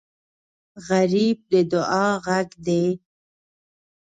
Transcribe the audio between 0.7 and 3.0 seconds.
غریب د دعا غږ دی